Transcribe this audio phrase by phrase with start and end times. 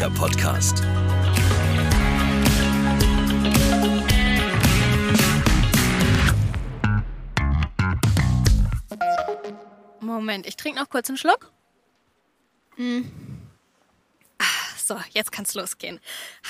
[0.00, 0.82] Kercher Podcast.
[10.00, 11.52] Moment, ich trinke noch kurz einen Schluck.
[12.76, 13.29] Hm.
[14.90, 16.00] So, jetzt kann's losgehen.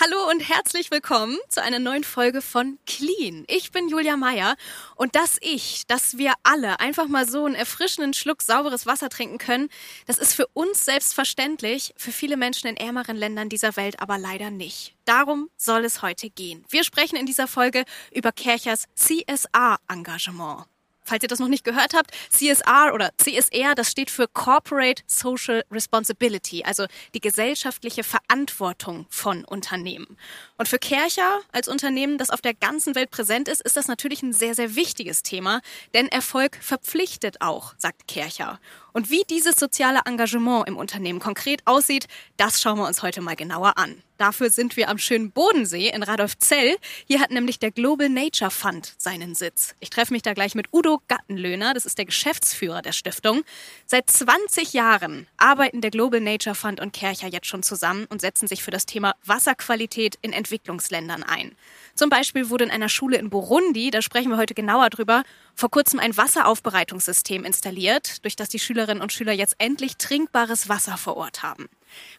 [0.00, 3.44] Hallo und herzlich willkommen zu einer neuen Folge von Clean.
[3.48, 4.56] Ich bin Julia Meyer
[4.96, 9.36] und dass ich, dass wir alle einfach mal so einen erfrischenden Schluck sauberes Wasser trinken
[9.36, 9.68] können,
[10.06, 14.48] das ist für uns selbstverständlich, für viele Menschen in ärmeren Ländern dieser Welt aber leider
[14.48, 14.94] nicht.
[15.04, 16.64] Darum soll es heute gehen.
[16.70, 20.64] Wir sprechen in dieser Folge über Kerchers CSA-Engagement
[21.10, 25.64] falls ihr das noch nicht gehört habt, CSR oder CSR, das steht für Corporate Social
[25.70, 30.16] Responsibility, also die gesellschaftliche Verantwortung von Unternehmen.
[30.56, 34.22] Und für Kercher als Unternehmen, das auf der ganzen Welt präsent ist, ist das natürlich
[34.22, 35.62] ein sehr, sehr wichtiges Thema,
[35.94, 38.60] denn Erfolg verpflichtet auch, sagt Kercher.
[38.92, 43.36] Und wie dieses soziale Engagement im Unternehmen konkret aussieht, das schauen wir uns heute mal
[43.36, 44.02] genauer an.
[44.20, 46.76] Dafür sind wir am schönen Bodensee in Radolfzell.
[47.06, 49.74] Hier hat nämlich der Global Nature Fund seinen Sitz.
[49.80, 53.44] Ich treffe mich da gleich mit Udo Gattenlöhner, das ist der Geschäftsführer der Stiftung.
[53.86, 58.46] Seit 20 Jahren arbeiten der Global Nature Fund und Kercher jetzt schon zusammen und setzen
[58.46, 61.56] sich für das Thema Wasserqualität in Entwicklungsländern ein.
[61.94, 65.22] Zum Beispiel wurde in einer Schule in Burundi, da sprechen wir heute genauer drüber,
[65.60, 70.96] vor kurzem ein Wasseraufbereitungssystem installiert, durch das die Schülerinnen und Schüler jetzt endlich trinkbares Wasser
[70.96, 71.68] vor Ort haben.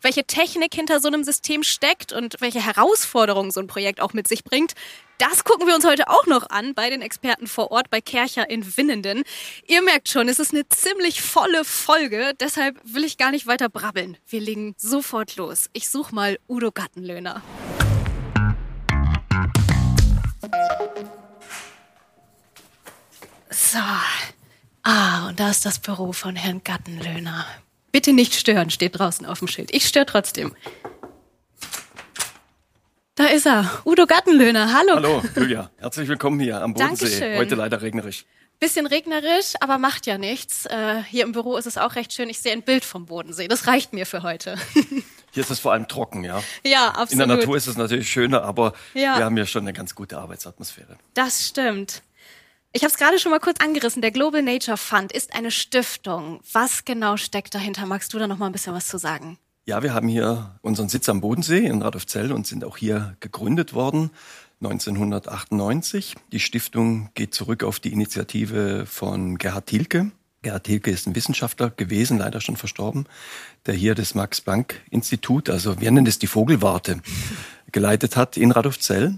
[0.03, 4.27] Welche Technik hinter so einem System steckt und welche Herausforderungen so ein Projekt auch mit
[4.27, 4.73] sich bringt,
[5.17, 8.47] das gucken wir uns heute auch noch an bei den Experten vor Ort bei Kercher
[8.47, 9.23] in Winnenden.
[9.67, 13.69] Ihr merkt schon, es ist eine ziemlich volle Folge, deshalb will ich gar nicht weiter
[13.69, 14.17] brabbeln.
[14.27, 15.67] Wir legen sofort los.
[15.73, 17.41] Ich suche mal Udo Gattenlöhner.
[23.51, 23.79] So.
[24.83, 27.45] Ah, und da ist das Büro von Herrn Gattenlöhner.
[27.91, 29.73] Bitte nicht stören, steht draußen auf dem Schild.
[29.73, 30.55] Ich störe trotzdem.
[33.15, 34.73] Da ist er, Udo Gattenlöhner.
[34.73, 34.95] Hallo.
[34.95, 35.69] Hallo, Julia.
[35.77, 37.05] Herzlich willkommen hier am Bodensee.
[37.05, 37.37] Dankeschön.
[37.37, 38.25] Heute leider regnerisch.
[38.59, 40.65] Bisschen regnerisch, aber macht ja nichts.
[40.67, 42.29] Äh, hier im Büro ist es auch recht schön.
[42.29, 43.47] Ich sehe ein Bild vom Bodensee.
[43.47, 44.55] Das reicht mir für heute.
[45.33, 46.43] Hier ist es vor allem trocken, ja.
[46.65, 47.11] ja, absolut.
[47.13, 49.17] In der Natur ist es natürlich schöner, aber Ja.
[49.17, 50.97] wir haben ja schon eine ganz gute Arbeitsatmosphäre.
[51.13, 52.01] Das stimmt.
[52.73, 54.01] Ich habe es gerade schon mal kurz angerissen.
[54.01, 56.39] Der Global Nature Fund ist eine Stiftung.
[56.53, 57.85] Was genau steckt dahinter?
[57.85, 59.37] Magst du da noch mal ein bisschen was zu sagen?
[59.65, 63.73] Ja, wir haben hier unseren Sitz am Bodensee in Radolfzell und sind auch hier gegründet
[63.73, 64.09] worden
[64.61, 66.15] 1998.
[66.31, 70.11] Die Stiftung geht zurück auf die Initiative von Gerhard Thielke.
[70.41, 73.05] Gerhard Thielke ist ein Wissenschaftler gewesen, leider schon verstorben,
[73.65, 77.01] der hier das Max-Planck-Institut, also wir nennen es die Vogelwarte,
[77.71, 79.15] geleitet hat in Radolfzell.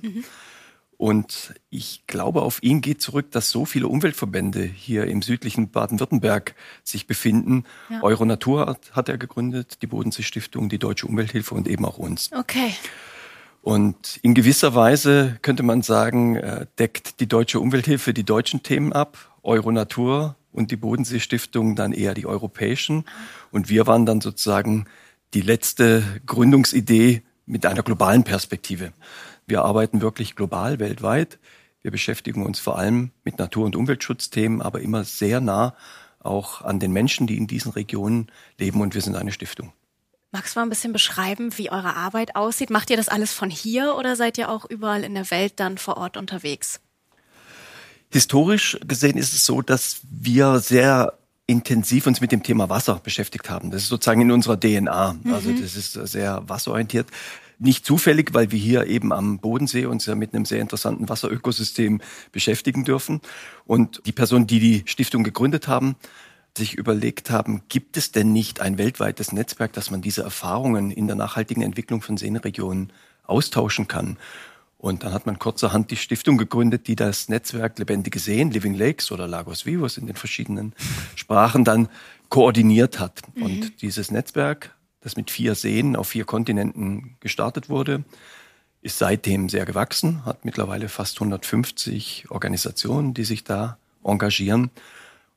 [1.04, 6.56] Und ich glaube, auf ihn geht zurück, dass so viele Umweltverbände hier im südlichen Baden-Württemberg
[6.82, 7.66] sich befinden.
[7.90, 8.02] Ja.
[8.04, 12.32] Euronatur hat, er gegründet, die Bodensee-Stiftung, die Deutsche Umwelthilfe und eben auch uns.
[12.32, 12.74] Okay.
[13.62, 18.94] Und in gewisser Weise könnte man sagen, äh, deckt die Deutsche Umwelthilfe die deutschen Themen
[18.94, 23.04] ab, Euronatur und die Bodensee-Stiftung dann eher die europäischen.
[23.52, 24.86] Und wir waren dann sozusagen
[25.34, 28.94] die letzte Gründungsidee mit einer globalen Perspektive.
[29.46, 31.40] Wir arbeiten wirklich global, weltweit.
[31.82, 35.76] Wir beschäftigen uns vor allem mit Natur- und Umweltschutzthemen, aber immer sehr nah
[36.20, 38.82] auch an den Menschen, die in diesen Regionen leben.
[38.82, 39.74] Und wir sind eine Stiftung.
[40.32, 42.70] Magst du mal ein bisschen beschreiben, wie eure Arbeit aussieht?
[42.70, 45.78] Macht ihr das alles von hier oder seid ihr auch überall in der Welt dann
[45.78, 46.80] vor Ort unterwegs?
[48.12, 51.14] Historisch gesehen ist es so, dass wir sehr
[51.46, 53.70] intensiv uns mit dem Thema Wasser beschäftigt haben.
[53.70, 55.18] Das ist sozusagen in unserer DNA.
[55.32, 57.08] Also das ist sehr wasserorientiert.
[57.64, 62.02] Nicht zufällig, weil wir hier eben am Bodensee uns ja mit einem sehr interessanten Wasserökosystem
[62.34, 63.22] beschäftigen dürfen.
[63.66, 65.96] Und die Personen, die die Stiftung gegründet haben,
[66.58, 71.08] sich überlegt haben, gibt es denn nicht ein weltweites Netzwerk, dass man diese Erfahrungen in
[71.08, 72.92] der nachhaltigen Entwicklung von Seenregionen
[73.24, 74.18] austauschen kann?
[74.78, 79.10] Und dann hat man kurzerhand die Stiftung gegründet, die das Netzwerk Lebendige Seen, Living Lakes
[79.14, 80.74] oder Lagos Vivos in den verschiedenen
[81.16, 81.88] Sprachen dann
[82.28, 83.22] koordiniert hat.
[83.40, 88.04] Und dieses Netzwerk, das mit vier Seen auf vier Kontinenten gestartet wurde,
[88.82, 94.72] ist seitdem sehr gewachsen, hat mittlerweile fast 150 Organisationen, die sich da engagieren.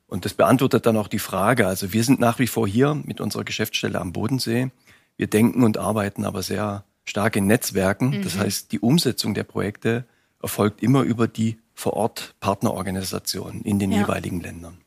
[0.07, 1.67] Und das beantwortet dann auch die Frage.
[1.67, 4.69] Also wir sind nach wie vor hier mit unserer Geschäftsstelle am Bodensee.
[5.17, 8.21] Wir denken und arbeiten aber sehr stark in Netzwerken.
[8.21, 10.05] Das heißt, die Umsetzung der Projekte
[10.41, 13.99] erfolgt immer über die vor Ort Partnerorganisationen in den Ja.
[14.01, 14.77] jeweiligen Ländern.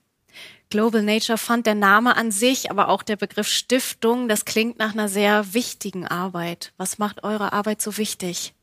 [0.70, 4.92] Global Nature Fund, der Name an sich, aber auch der Begriff Stiftung, das klingt nach
[4.92, 6.72] einer sehr wichtigen Arbeit.
[6.76, 8.54] Was macht eure Arbeit so wichtig?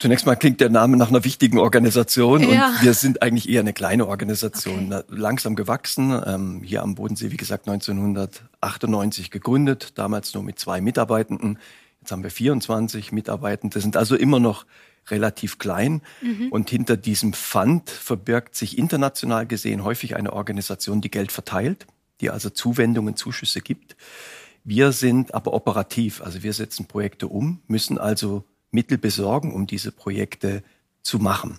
[0.00, 2.68] Zunächst mal klingt der Name nach einer wichtigen Organisation Ja.
[2.68, 6.22] und wir sind eigentlich eher eine kleine Organisation, Na- langsam gewachsen.
[6.24, 11.58] Ähm, hier am Bodensee, wie gesagt, 1998 gegründet, damals nur mit zwei Mitarbeitenden.
[12.00, 14.66] Jetzt haben wir 24 Mitarbeitende, sind also immer noch
[15.10, 16.02] relativ klein.
[16.20, 16.48] Mhm.
[16.50, 21.86] Und hinter diesem Fund verbirgt sich international gesehen häufig eine Organisation, die Geld verteilt,
[22.20, 23.96] die also Zuwendungen, Zuschüsse gibt.
[24.64, 29.92] Wir sind aber operativ, also wir setzen Projekte um, müssen also Mittel besorgen, um diese
[29.92, 30.62] Projekte
[31.02, 31.58] zu machen.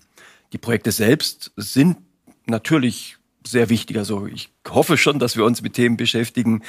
[0.54, 1.98] Die Projekte selbst sind
[2.46, 3.98] natürlich sehr wichtig.
[3.98, 6.64] Also ich hoffe schon, dass wir uns mit Themen beschäftigen,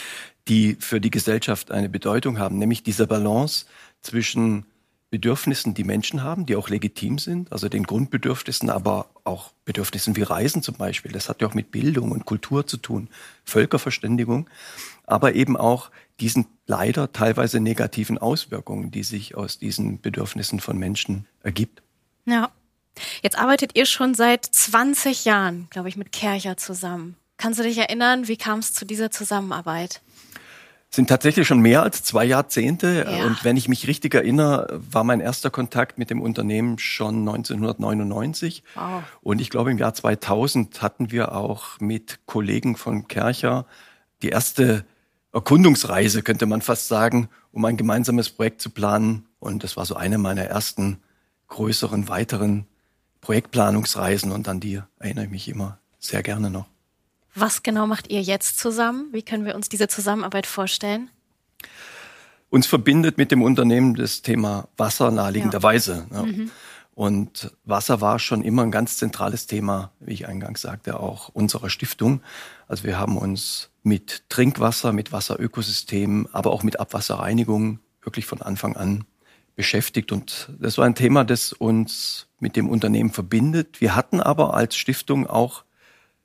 [0.49, 3.67] die für die Gesellschaft eine Bedeutung haben, nämlich diese Balance
[4.01, 4.65] zwischen
[5.11, 10.23] Bedürfnissen, die Menschen haben, die auch legitim sind, also den Grundbedürfnissen, aber auch Bedürfnissen wie
[10.23, 11.11] Reisen zum Beispiel.
[11.11, 13.09] Das hat ja auch mit Bildung und Kultur zu tun,
[13.45, 14.49] Völkerverständigung,
[15.07, 15.91] aber eben auch
[16.21, 21.83] diesen leider teilweise negativen Auswirkungen, die sich aus diesen Bedürfnissen von Menschen ergibt.
[22.27, 22.51] Ja.
[23.23, 27.17] Jetzt arbeitet ihr schon seit 20 Jahren, glaube ich, mit Kercher zusammen.
[27.37, 30.03] Kannst du dich erinnern, wie kam es zu dieser Zusammenarbeit?
[30.91, 33.07] Sind tatsächlich schon mehr als zwei Jahrzehnte.
[33.09, 33.25] Ja.
[33.25, 38.65] Und wenn ich mich richtig erinnere, war mein erster Kontakt mit dem Unternehmen schon 1999.
[38.75, 39.05] Wow.
[39.23, 43.67] Und ich glaube, im Jahr 2000 hatten wir auch mit Kollegen von Kercher
[44.23, 44.85] die erste
[45.33, 49.27] Erkundungsreise, könnte man fast sagen, um ein gemeinsames Projekt zu planen.
[49.39, 50.99] Und das war so eine meiner ersten
[51.47, 52.67] größeren, weiteren
[53.21, 54.33] Projektplanungsreisen.
[54.33, 56.67] Und an die erinnere ich mich immer sehr gerne noch.
[57.35, 59.09] Was genau macht ihr jetzt zusammen?
[59.13, 61.11] Wie können wir uns diese Zusammenarbeit vorstellen?
[62.49, 66.07] Uns verbindet mit dem Unternehmen das Thema Wasser naheliegenderweise.
[66.11, 66.17] Ja.
[66.17, 66.23] Ja.
[66.25, 66.51] Mhm.
[66.95, 71.71] Und Wasser war schon immer ein ganz zentrales Thema, wie ich eingangs sagte, auch unserer
[71.71, 72.21] Stiftung.
[72.67, 78.77] Also wir haben uns mit Trinkwasser, mit Wasserökosystemen, aber auch mit Abwasserreinigung wirklich von Anfang
[78.77, 79.05] an
[79.57, 80.13] beschäftigt.
[80.13, 83.81] Und das war ein Thema, das uns mit dem Unternehmen verbindet.
[83.81, 85.65] Wir hatten aber als Stiftung auch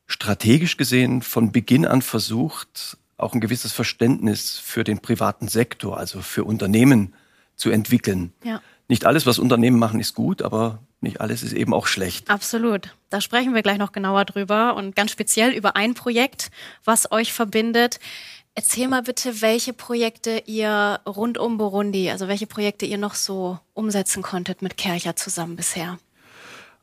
[0.07, 6.21] strategisch gesehen von Beginn an versucht, auch ein gewisses Verständnis für den privaten Sektor, also
[6.21, 7.13] für Unternehmen
[7.55, 8.33] zu entwickeln.
[8.43, 8.61] Ja.
[8.87, 12.29] Nicht alles, was Unternehmen machen, ist gut, aber nicht alles ist eben auch schlecht.
[12.29, 12.95] Absolut.
[13.09, 16.51] Da sprechen wir gleich noch genauer drüber und ganz speziell über ein Projekt,
[16.83, 17.99] was euch verbindet.
[18.53, 23.59] Erzähl mal bitte, welche Projekte ihr rund um Burundi, also welche Projekte ihr noch so
[23.73, 25.97] umsetzen konntet mit Kercher zusammen bisher.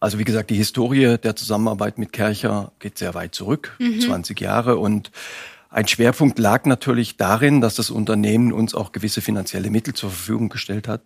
[0.03, 4.01] Also wie gesagt, die Historie der Zusammenarbeit mit Kercher geht sehr weit zurück, mhm.
[4.01, 4.77] 20 Jahre.
[4.79, 5.13] Und
[5.71, 10.49] ein Schwerpunkt lag natürlich darin, dass das Unternehmen uns auch gewisse finanzielle Mittel zur Verfügung
[10.49, 11.03] gestellt hat,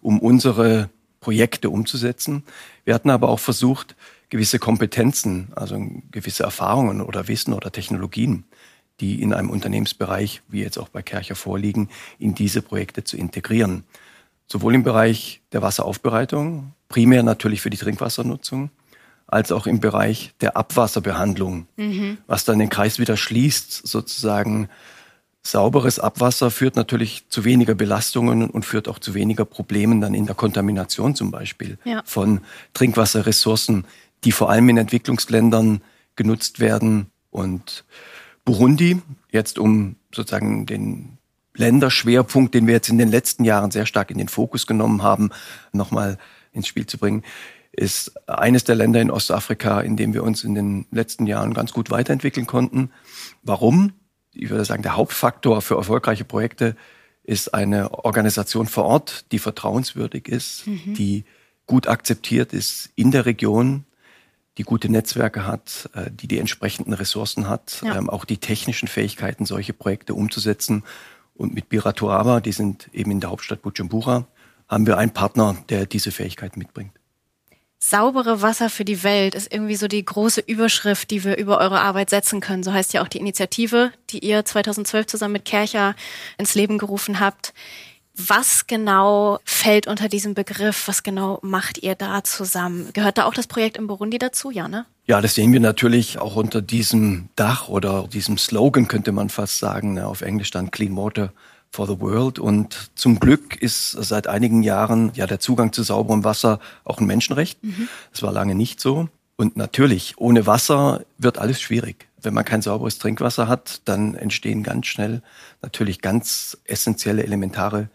[0.00, 2.44] um unsere Projekte umzusetzen.
[2.84, 3.96] Wir hatten aber auch versucht,
[4.28, 8.44] gewisse Kompetenzen, also gewisse Erfahrungen oder Wissen oder Technologien,
[9.00, 11.88] die in einem Unternehmensbereich, wie jetzt auch bei Kercher vorliegen,
[12.20, 13.82] in diese Projekte zu integrieren.
[14.46, 18.70] Sowohl im Bereich der Wasseraufbereitung, primär natürlich für die Trinkwassernutzung,
[19.26, 22.18] als auch im Bereich der Abwasserbehandlung, mhm.
[22.26, 24.68] was dann den Kreis wieder schließt, sozusagen.
[25.42, 30.26] Sauberes Abwasser führt natürlich zu weniger Belastungen und führt auch zu weniger Problemen dann in
[30.26, 32.02] der Kontamination zum Beispiel ja.
[32.04, 32.40] von
[32.74, 33.84] Trinkwasserressourcen,
[34.24, 35.82] die vor allem in Entwicklungsländern
[36.16, 37.06] genutzt werden.
[37.30, 37.84] Und
[38.44, 39.00] Burundi,
[39.30, 41.15] jetzt um sozusagen den
[41.56, 45.30] Länderschwerpunkt, den wir jetzt in den letzten Jahren sehr stark in den Fokus genommen haben,
[45.72, 46.18] nochmal
[46.52, 47.22] ins Spiel zu bringen,
[47.72, 51.72] ist eines der Länder in Ostafrika, in dem wir uns in den letzten Jahren ganz
[51.72, 52.90] gut weiterentwickeln konnten.
[53.42, 53.92] Warum?
[54.32, 56.76] Ich würde sagen, der Hauptfaktor für erfolgreiche Projekte
[57.22, 60.94] ist eine Organisation vor Ort, die vertrauenswürdig ist, mhm.
[60.94, 61.24] die
[61.66, 63.84] gut akzeptiert ist in der Region,
[64.58, 67.96] die gute Netzwerke hat, äh, die die entsprechenden Ressourcen hat, ja.
[67.96, 70.84] Ähm, auch die technischen Fähigkeiten, solche Projekte umzusetzen.
[71.36, 74.26] Und mit Biratuaba, die sind eben in der Hauptstadt Bujumbura,
[74.68, 76.92] haben wir einen Partner, der diese Fähigkeit mitbringt.
[77.78, 81.80] Saubere Wasser für die Welt ist irgendwie so die große Überschrift, die wir über eure
[81.80, 82.62] Arbeit setzen können.
[82.62, 85.94] So heißt ja auch die Initiative, die ihr 2012 zusammen mit Kercher
[86.38, 87.52] ins Leben gerufen habt.
[88.14, 90.88] Was genau fällt unter diesem Begriff?
[90.88, 92.88] Was genau macht ihr da zusammen?
[92.94, 94.50] Gehört da auch das Projekt in Burundi dazu?
[94.50, 94.86] Ja, ne?
[95.08, 99.58] Ja, das sehen wir natürlich auch unter diesem Dach oder diesem Slogan, könnte man fast
[99.58, 99.94] sagen.
[99.94, 100.06] Ne?
[100.06, 101.32] Auf Englisch dann Clean Water
[101.70, 102.40] for the World.
[102.40, 107.06] Und zum Glück ist seit einigen Jahren ja der Zugang zu sauberem Wasser auch ein
[107.06, 107.62] Menschenrecht.
[107.62, 107.88] Mhm.
[108.10, 109.08] Das war lange nicht so.
[109.36, 112.08] Und natürlich, ohne Wasser wird alles schwierig.
[112.20, 115.22] Wenn man kein sauberes Trinkwasser hat, dann entstehen ganz schnell
[115.62, 117.90] natürlich ganz essentielle, elementare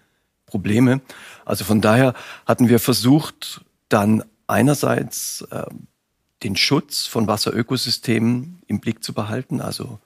[0.46, 1.02] Probleme.
[1.44, 2.14] Also von daher
[2.46, 5.66] hatten wir versucht, dann einerseits äh,
[6.44, 10.00] den Schutz von Wasserökosystemen im Blick zu behalten, also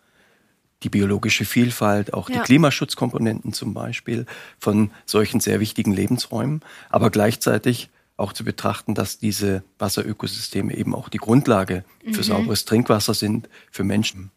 [0.83, 2.37] die biologische Vielfalt, auch ja.
[2.37, 4.25] die Klimaschutzkomponenten zum Beispiel
[4.59, 11.09] von solchen sehr wichtigen Lebensräumen, aber gleichzeitig auch zu betrachten, dass diese Wasserökosysteme eben auch
[11.09, 12.23] die Grundlage für mhm.
[12.23, 14.31] sauberes Trinkwasser sind für Menschen.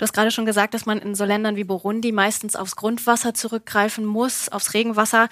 [0.00, 3.34] Du hast gerade schon gesagt, dass man in so Ländern wie Burundi meistens aufs Grundwasser
[3.34, 5.28] zurückgreifen muss, aufs Regenwasser.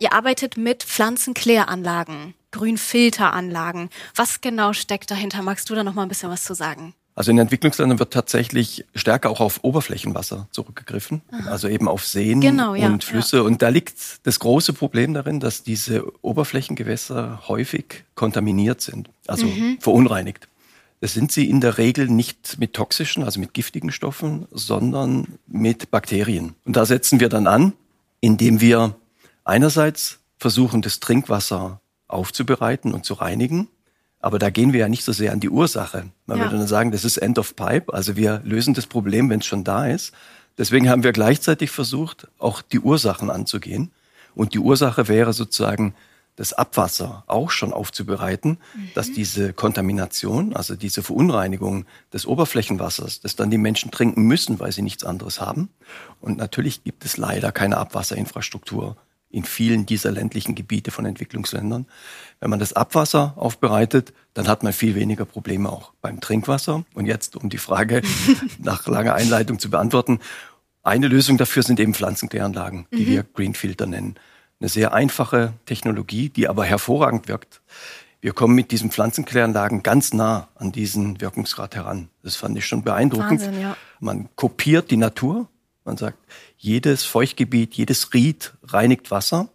[0.00, 3.90] Ihr arbeitet mit Pflanzenkläranlagen, Grünfilteranlagen.
[4.16, 5.42] Was genau steckt dahinter?
[5.42, 6.94] Magst du da noch mal ein bisschen was zu sagen?
[7.14, 11.50] Also in Entwicklungsländern wird tatsächlich stärker auch auf Oberflächenwasser zurückgegriffen, Aha.
[11.50, 13.36] also eben auf Seen genau, ja, und Flüsse.
[13.36, 13.42] Ja.
[13.44, 19.78] Und da liegt das große Problem darin, dass diese Oberflächengewässer häufig kontaminiert sind, also mhm.
[19.80, 20.48] verunreinigt.
[21.00, 25.90] Das sind sie in der Regel nicht mit toxischen, also mit giftigen Stoffen, sondern mit
[25.90, 26.54] Bakterien.
[26.64, 27.72] Und da setzen wir dann an,
[28.20, 28.96] indem wir
[29.44, 33.68] einerseits versuchen, das Trinkwasser aufzubereiten und zu reinigen
[34.20, 36.06] aber da gehen wir ja nicht so sehr an die Ursache.
[36.26, 36.44] Man ja.
[36.44, 37.92] würde dann sagen, das ist End of Pipe.
[37.92, 40.12] Also wir lösen das Problem, wenn es schon da ist.
[40.56, 43.92] Deswegen haben wir gleichzeitig versucht, auch die Ursachen anzugehen.
[44.34, 45.94] Und die Ursache wäre sozusagen,
[46.38, 48.90] das Abwasser auch schon aufzubereiten, mhm.
[48.94, 54.70] dass diese Kontamination, also diese Verunreinigung des Oberflächenwassers, das dann die Menschen trinken müssen, weil
[54.70, 55.68] sie nichts anderes haben.
[56.20, 58.96] Und natürlich gibt es leider keine Abwasserinfrastruktur
[59.30, 61.86] in vielen dieser ländlichen Gebiete von Entwicklungsländern.
[62.38, 66.84] Wenn man das Abwasser aufbereitet, dann hat man viel weniger Probleme auch beim Trinkwasser.
[66.94, 68.02] Und jetzt, um die Frage
[68.62, 70.20] nach langer Einleitung zu beantworten,
[70.84, 73.06] eine Lösung dafür sind eben Pflanzenkläranlagen, die mhm.
[73.08, 74.14] wir Greenfilter nennen.
[74.60, 77.60] Eine sehr einfache Technologie, die aber hervorragend wirkt.
[78.20, 82.08] Wir kommen mit diesen Pflanzenkläranlagen ganz nah an diesen Wirkungsgrad heran.
[82.24, 83.40] Das fand ich schon beeindruckend.
[83.40, 83.76] Wahnsinn, ja.
[84.00, 85.48] Man kopiert die Natur.
[85.84, 86.18] Man sagt,
[86.56, 89.48] jedes Feuchtgebiet, jedes Ried reinigt Wasser.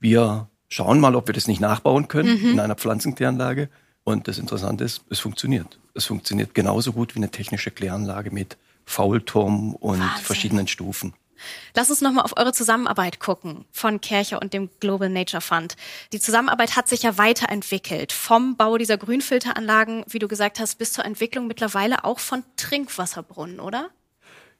[0.00, 2.50] Wir schauen mal, ob wir das nicht nachbauen können mhm.
[2.50, 3.68] in einer Pflanzenkläranlage.
[4.02, 5.78] Und das Interessante ist, es funktioniert.
[5.94, 10.24] Es funktioniert genauso gut wie eine technische Kläranlage mit Faulturm und Wahnsinn.
[10.24, 11.14] verschiedenen Stufen.
[11.74, 15.76] Lass uns nochmal auf eure Zusammenarbeit gucken von Kercher und dem Global Nature Fund.
[16.12, 18.12] Die Zusammenarbeit hat sich ja weiterentwickelt.
[18.12, 23.60] Vom Bau dieser Grünfilteranlagen, wie du gesagt hast, bis zur Entwicklung mittlerweile auch von Trinkwasserbrunnen,
[23.60, 23.90] oder?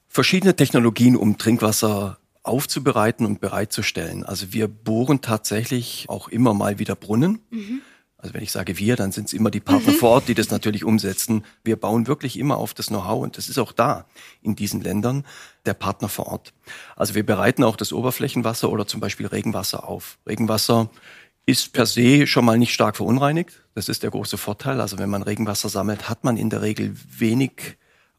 [0.09, 4.25] verschiedene Technologien, um Trinkwasser aufzubereiten und bereitzustellen.
[4.25, 7.41] Also wir bohren tatsächlich auch immer mal wieder Brunnen.
[7.51, 7.83] Mhm.
[8.27, 9.99] Also wenn ich sage wir, dann sind es immer die Partner mhm.
[9.99, 11.45] vor Ort, die das natürlich umsetzen.
[11.63, 14.07] Wir bauen wirklich immer auf das Know-how und das ist auch da
[14.43, 15.25] in diesen Ländern
[15.65, 16.53] der Partner vor Ort.
[16.97, 20.19] Also wir bereiten auch das Oberflächenwasser oder zum Beispiel Regenwasser auf.
[20.27, 20.91] Regenwasser
[21.47, 23.63] ist per se schon mal nicht stark verunreinigt.
[23.77, 24.81] Das ist der große Vorteil.
[24.81, 27.77] Also wenn man Regenwasser sammelt, hat man in der Regel wenig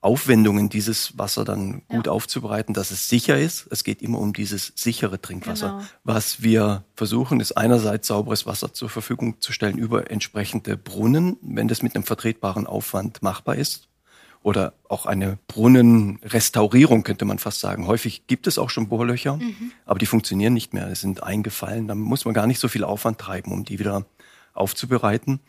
[0.07, 2.13] Aufwendungen, dieses Wasser dann gut ja.
[2.13, 3.67] aufzubereiten, dass es sicher ist.
[3.71, 5.71] Es geht immer um dieses sichere Trinkwasser.
[5.71, 5.83] Genau.
[6.05, 11.67] Was wir versuchen, ist einerseits sauberes Wasser zur Verfügung zu stellen über entsprechende Brunnen, wenn
[11.67, 13.89] das mit einem vertretbaren Aufwand machbar ist.
[14.43, 17.85] Oder auch eine Brunnenrestaurierung könnte man fast sagen.
[17.85, 19.73] Häufig gibt es auch schon Bohrlöcher, mhm.
[19.85, 20.87] aber die funktionieren nicht mehr.
[20.87, 21.89] Es sind eingefallen.
[21.89, 24.05] Da muss man gar nicht so viel Aufwand treiben, um die wieder
[24.53, 25.41] aufzubereiten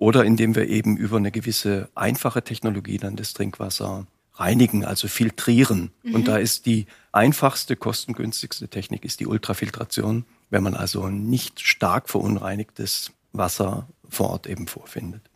[0.00, 5.92] oder indem wir eben über eine gewisse einfache Technologie dann das Trinkwasser reinigen, also filtrieren.
[6.02, 6.14] Mhm.
[6.14, 12.08] Und da ist die einfachste, kostengünstigste Technik ist die Ultrafiltration, wenn man also nicht stark
[12.08, 15.29] verunreinigtes Wasser vor Ort eben vorfindet.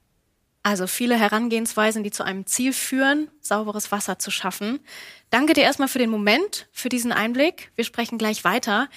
[0.66, 4.80] Also viele Herangehensweisen, die zu einem Ziel führen, sauberes Wasser zu schaffen.
[5.28, 7.70] Danke dir erstmal für den Moment, für diesen Einblick.
[7.74, 8.88] Wir sprechen gleich weiter.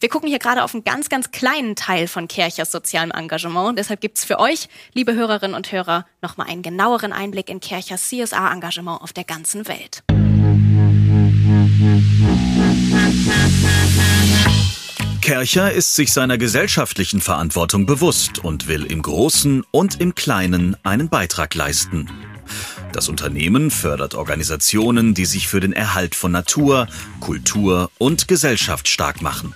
[0.00, 3.78] Wir gucken hier gerade auf einen ganz, ganz kleinen Teil von Kerchers sozialem Engagement.
[3.78, 9.00] Deshalb gibt's für euch, liebe Hörerinnen und Hörer, nochmal einen genaueren Einblick in Kerchers CSA-Engagement
[9.00, 10.02] auf der ganzen Welt.
[15.24, 21.08] Kercher ist sich seiner gesellschaftlichen Verantwortung bewusst und will im Großen und im Kleinen einen
[21.08, 22.10] Beitrag leisten.
[22.92, 26.88] Das Unternehmen fördert Organisationen, die sich für den Erhalt von Natur,
[27.20, 29.54] Kultur und Gesellschaft stark machen.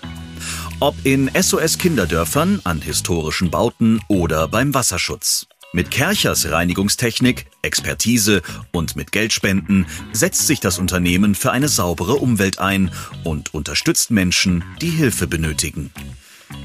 [0.81, 5.48] Ob in SOS Kinderdörfern, an historischen Bauten oder beim Wasserschutz.
[5.75, 8.41] Mit Kerchers Reinigungstechnik, Expertise
[8.73, 12.91] und mit Geldspenden setzt sich das Unternehmen für eine saubere Umwelt ein
[13.23, 15.91] und unterstützt Menschen, die Hilfe benötigen.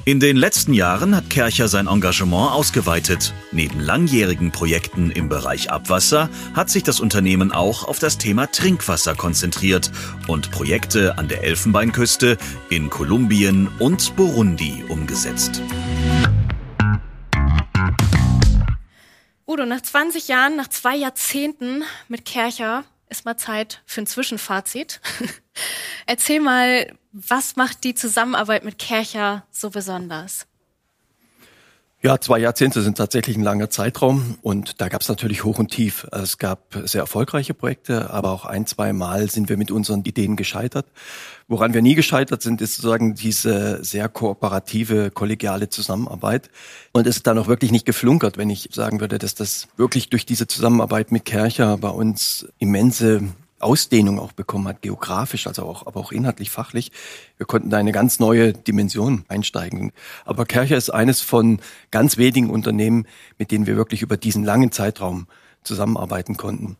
[0.06, 3.34] In den letzten Jahren hat Kercher sein Engagement ausgeweitet.
[3.52, 9.16] Neben langjährigen Projekten im Bereich Abwasser hat sich das Unternehmen auch auf das Thema Trinkwasser
[9.16, 9.92] konzentriert
[10.28, 12.38] und Projekte an der Elfenbeinküste,
[12.70, 15.62] in Kolumbien und Burundi umgesetzt.
[19.46, 25.02] Udo, nach 20 Jahren, nach zwei Jahrzehnten mit Kercher ist mal Zeit für ein Zwischenfazit.
[26.06, 30.48] Erzähl mal, was macht die Zusammenarbeit mit Kercher so besonders?
[32.06, 35.72] Ja, zwei Jahrzehnte sind tatsächlich ein langer Zeitraum und da gab es natürlich Hoch und
[35.72, 36.06] Tief.
[36.12, 40.36] Es gab sehr erfolgreiche Projekte, aber auch ein, zwei Mal sind wir mit unseren Ideen
[40.36, 40.86] gescheitert.
[41.48, 46.50] Woran wir nie gescheitert sind, ist sozusagen diese sehr kooperative, kollegiale Zusammenarbeit.
[46.92, 50.10] Und es ist dann auch wirklich nicht geflunkert, wenn ich sagen würde, dass das wirklich
[50.10, 53.30] durch diese Zusammenarbeit mit Kercher bei uns immense
[53.64, 56.92] Ausdehnung auch bekommen hat, geografisch, also auch, aber auch inhaltlich, fachlich.
[57.38, 59.92] Wir konnten da eine ganz neue Dimension einsteigen.
[60.26, 61.60] Aber Kercher ist eines von
[61.92, 65.28] ganz wenigen Unternehmen, mit denen wir wirklich über diesen langen Zeitraum
[65.64, 66.78] zusammenarbeiten konnten.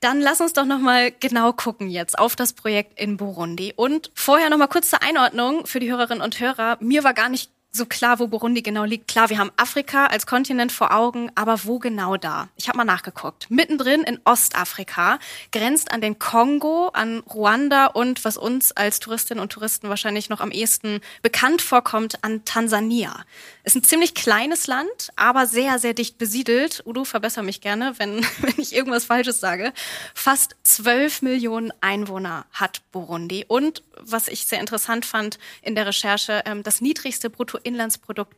[0.00, 4.12] Dann lass uns doch noch mal genau gucken jetzt auf das Projekt in Burundi und
[4.14, 6.78] vorher noch mal kurz zur Einordnung für die Hörerinnen und Hörer.
[6.80, 9.08] Mir war gar nicht so klar, wo Burundi genau liegt.
[9.08, 12.48] Klar, wir haben Afrika als Kontinent vor Augen, aber wo genau da?
[12.56, 13.50] Ich habe mal nachgeguckt.
[13.50, 15.18] Mittendrin in Ostafrika,
[15.52, 20.40] grenzt an den Kongo, an Ruanda und was uns als Touristinnen und Touristen wahrscheinlich noch
[20.40, 23.24] am ehesten bekannt vorkommt, an Tansania.
[23.64, 26.82] Ist ein ziemlich kleines Land, aber sehr, sehr dicht besiedelt.
[26.84, 29.72] Udo, verbessere mich gerne, wenn, wenn ich irgendwas Falsches sage.
[30.14, 36.42] Fast zwölf Millionen Einwohner hat Burundi und was ich sehr interessant fand in der Recherche,
[36.44, 37.67] ähm, das niedrigste Bruttoinlandsprodukt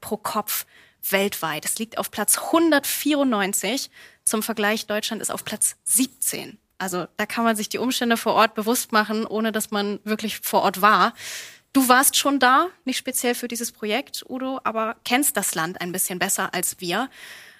[0.00, 0.66] pro Kopf
[1.08, 1.64] weltweit.
[1.64, 3.90] Es liegt auf Platz 194.
[4.24, 6.58] Zum Vergleich, Deutschland ist auf Platz 17.
[6.78, 10.40] Also da kann man sich die Umstände vor Ort bewusst machen, ohne dass man wirklich
[10.40, 11.14] vor Ort war.
[11.72, 15.92] Du warst schon da, nicht speziell für dieses Projekt, Udo, aber kennst das Land ein
[15.92, 17.08] bisschen besser als wir.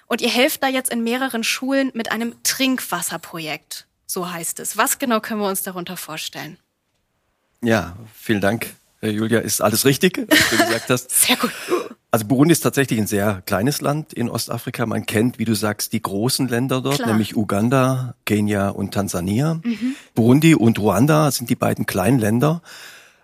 [0.07, 4.75] Und ihr helft da jetzt in mehreren Schulen mit einem Trinkwasserprojekt, so heißt es.
[4.75, 6.57] Was genau können wir uns darunter vorstellen?
[7.63, 9.39] Ja, vielen Dank, Julia.
[9.39, 11.09] Ist alles richtig, was du gesagt hast.
[11.25, 11.51] Sehr gut.
[12.13, 14.85] Also Burundi ist tatsächlich ein sehr kleines Land in Ostafrika.
[14.85, 17.07] Man kennt, wie du sagst, die großen Länder dort, Klar.
[17.07, 19.61] nämlich Uganda, Kenia und Tansania.
[19.63, 19.95] Mhm.
[20.13, 22.61] Burundi und Ruanda sind die beiden kleinen Länder.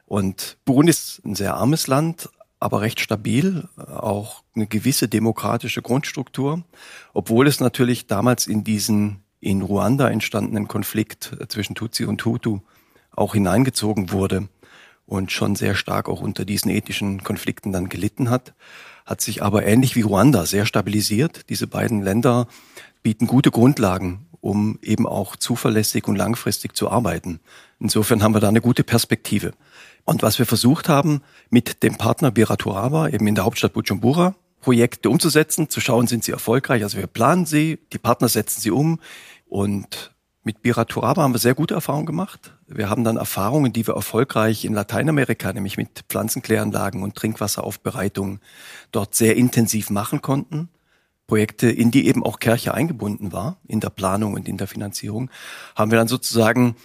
[0.06, 2.30] Und Burundi ist ein sehr armes Land,
[2.62, 6.64] aber recht stabil, auch eine gewisse demokratische Grundstruktur,
[7.14, 12.62] obwohl es natürlich damals in diesen in Ruanda entstandenen Konflikt zwischen Tutsi und Hutu
[13.12, 14.48] auch hineingezogen wurde
[15.08, 18.54] und schon sehr stark auch unter diesen ethischen Konflikten dann gelitten hat,
[19.06, 21.50] hat sich aber ähnlich wie Ruanda sehr stabilisiert.
[21.50, 22.48] Diese beiden Länder
[23.02, 27.40] bieten gute Grundlagen, um eben auch zuverlässig und langfristig zu arbeiten.
[27.80, 29.54] Insofern haben wir da eine gute Perspektive.
[30.04, 35.10] Und was wir versucht haben, mit dem Partner Biraturaba eben in der Hauptstadt Bujumbura Projekte
[35.10, 36.84] umzusetzen, zu schauen, sind sie erfolgreich.
[36.84, 39.00] Also wir planen sie, die Partner setzen sie um
[39.48, 40.12] und
[40.48, 42.54] mit Biraturaba haben wir sehr gute Erfahrungen gemacht.
[42.68, 48.40] Wir haben dann Erfahrungen, die wir erfolgreich in Lateinamerika, nämlich mit Pflanzenkläranlagen und Trinkwasseraufbereitung
[48.94, 50.70] dort sehr intensiv machen konnten.
[51.28, 55.30] Projekte, in die eben auch Kirche eingebunden war, in der Planung und in der Finanzierung,
[55.76, 56.78] haben wir dann sozusagen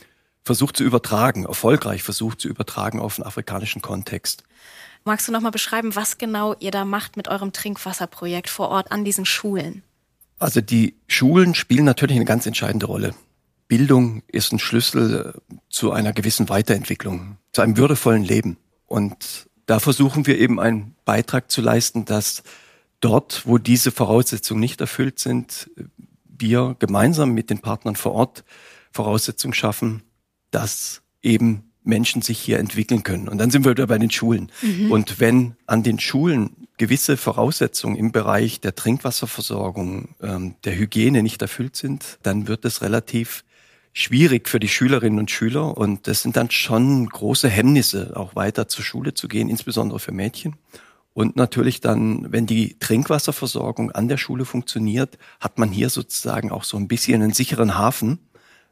[0.42, 4.42] versucht zu übertragen, erfolgreich versucht zu übertragen auf den afrikanischen Kontext.
[5.04, 8.90] Magst du noch mal beschreiben, was genau ihr da macht mit eurem Trinkwasserprojekt vor Ort
[8.90, 9.84] an diesen Schulen?
[10.40, 13.14] Also die Schulen spielen natürlich eine ganz entscheidende Rolle.
[13.72, 18.58] Bildung ist ein Schlüssel äh, zu einer gewissen Weiterentwicklung, zu einem würdevollen Leben.
[18.84, 22.42] Und da versuchen wir eben einen Beitrag zu leisten, dass
[23.00, 25.70] dort, wo diese Voraussetzungen nicht erfüllt sind,
[26.26, 28.44] wir gemeinsam mit den Partnern vor Ort
[28.90, 30.02] Voraussetzungen schaffen,
[30.50, 33.26] dass eben Menschen sich hier entwickeln können.
[33.26, 34.52] Und dann sind wir wieder bei den Schulen.
[34.60, 34.92] Mhm.
[34.92, 41.40] Und wenn an den Schulen gewisse Voraussetzungen im Bereich der Trinkwasserversorgung, ähm, der Hygiene nicht
[41.40, 43.44] erfüllt sind, dann wird es relativ
[43.92, 48.68] schwierig für die Schülerinnen und Schüler und das sind dann schon große Hemmnisse, auch weiter
[48.68, 50.56] zur Schule zu gehen, insbesondere für Mädchen.
[51.14, 56.64] Und natürlich dann, wenn die Trinkwasserversorgung an der Schule funktioniert, hat man hier sozusagen auch
[56.64, 58.18] so ein bisschen einen sicheren Hafen,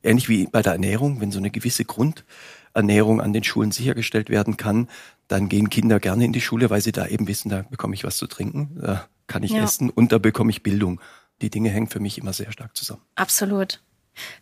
[0.03, 4.57] ähnlich wie bei der Ernährung, wenn so eine gewisse Grundernährung an den Schulen sichergestellt werden
[4.57, 4.89] kann,
[5.29, 8.05] dann gehen Kinder gerne in die Schule, weil sie da eben wissen, da bekomme ich
[8.05, 9.63] was zu trinken, da kann ich ja.
[9.63, 11.01] essen und da bekomme ich Bildung.
[11.43, 13.03] Die Dinge hängen für mich immer sehr stark zusammen.
[13.17, 13.81] Absolut.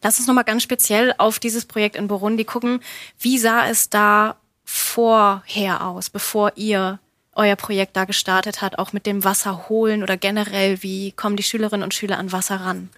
[0.03, 2.81] Lass uns nochmal ganz speziell auf dieses Projekt in Burundi gucken.
[3.19, 6.99] Wie sah es da vorher aus, bevor ihr
[7.33, 11.43] euer Projekt da gestartet hat, auch mit dem Wasser holen oder generell, wie kommen die
[11.43, 12.91] Schülerinnen und Schüler an Wasser ran?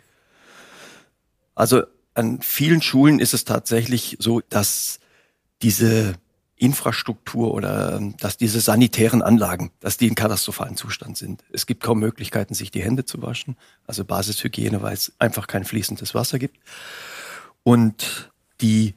[1.54, 1.83] Also
[2.14, 4.98] an vielen Schulen ist es tatsächlich so, dass
[5.62, 6.14] diese
[6.61, 11.42] Infrastruktur oder ähm, dass diese sanitären Anlagen, dass die in katastrophalen Zustand sind.
[11.53, 15.64] Es gibt kaum Möglichkeiten, sich die Hände zu waschen, also Basishygiene, weil es einfach kein
[15.64, 16.59] fließendes Wasser gibt.
[17.62, 18.94] Und die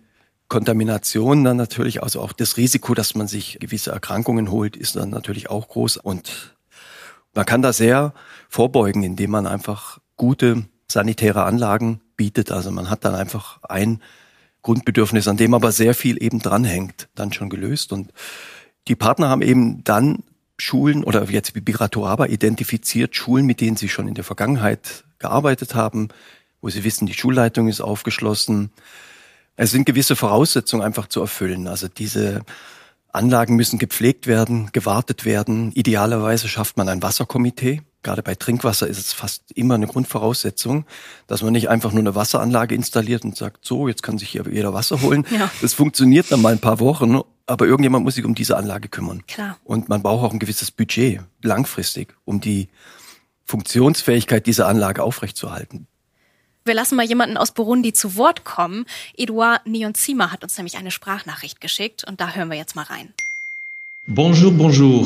[0.50, 5.10] Kontamination dann natürlich, also auch das Risiko, dass man sich gewisse Erkrankungen holt, ist dann
[5.10, 5.98] natürlich auch groß.
[5.98, 6.56] Und
[7.34, 8.14] man kann da sehr
[8.50, 12.52] vorbeugen, indem man einfach gute sanitäre Anlagen bietet.
[12.52, 14.02] Also man hat dann einfach ein
[14.64, 17.94] Grundbedürfnis, an dem aber sehr viel eben dranhängt, dann schon gelöst.
[17.94, 18.12] Und
[18.88, 20.24] die Partner haben eben dann
[20.58, 25.76] Schulen oder jetzt wie Biratoraba identifiziert, Schulen, mit denen sie schon in der Vergangenheit gearbeitet
[25.76, 26.10] haben,
[26.62, 28.72] wo sie wissen, die Schulleitung ist aufgeschlossen.
[29.56, 31.68] Es sind gewisse Voraussetzungen einfach zu erfüllen.
[31.68, 32.42] Also diese
[33.12, 35.72] Anlagen müssen gepflegt werden, gewartet werden.
[35.74, 37.82] Idealerweise schafft man ein Wasserkomitee.
[38.04, 40.86] Gerade bei Trinkwasser ist es fast immer eine Grundvoraussetzung,
[41.28, 44.44] dass man nicht einfach nur eine Wasseranlage installiert und sagt, so, jetzt kann sich hier
[44.52, 45.26] jeder Wasser holen.
[45.32, 45.50] Ja.
[45.62, 49.26] Das funktioniert dann mal ein paar Wochen, aber irgendjemand muss sich um diese Anlage kümmern.
[49.28, 49.58] Klar.
[49.64, 52.68] Und man braucht auch ein gewisses Budget, langfristig, um die
[53.46, 55.88] Funktionsfähigkeit dieser Anlage aufrechtzuerhalten.
[56.66, 58.86] Wir lassen mal jemanden aus Burundi zu Wort kommen.
[59.18, 63.14] Eduard Nionzima hat uns nämlich eine Sprachnachricht geschickt und da hören wir jetzt mal rein.
[64.06, 65.06] Bonjour, bonjour.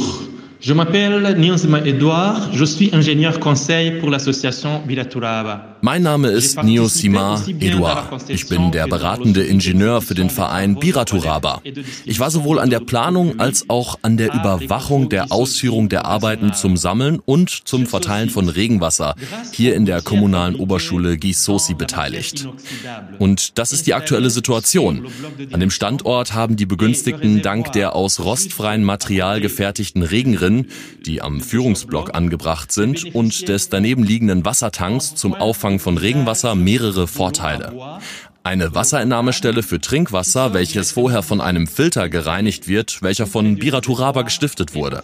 [0.59, 5.76] Je m'appelle Niyonzima Edouard, je suis ingénieur conseil pour l'association Bilaturaba.
[5.81, 8.29] Mein Name ist Niosima Edouard.
[8.29, 11.61] Ich bin der beratende Ingenieur für den Verein Biraturaba.
[12.05, 16.53] Ich war sowohl an der Planung als auch an der Überwachung der Ausführung der Arbeiten
[16.53, 19.15] zum Sammeln und zum Verteilen von Regenwasser
[19.51, 22.47] hier in der kommunalen Oberschule Gisosi beteiligt.
[23.19, 25.07] Und das ist die aktuelle Situation.
[25.51, 30.67] An dem Standort haben die Begünstigten dank der aus rostfreien Material gefertigten Regenrinnen
[31.07, 35.33] die am Führungsblock angebracht sind, und des daneben liegenden Wassertanks zum
[35.67, 37.99] Auffang von Regenwasser mehrere Vorteile.
[38.41, 44.73] Eine Wasserentnahmestelle für Trinkwasser, welches vorher von einem Filter gereinigt wird, welcher von Biraturaba gestiftet
[44.73, 45.03] wurde.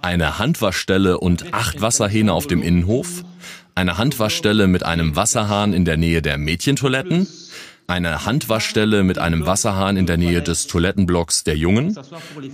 [0.00, 3.22] Eine Handwaschstelle und acht Wasserhähne auf dem Innenhof.
[3.74, 7.26] Eine Handwaschstelle mit einem Wasserhahn in der Nähe der Mädchentoiletten
[7.88, 11.98] eine Handwaschstelle mit einem Wasserhahn in der Nähe des Toilettenblocks der Jungen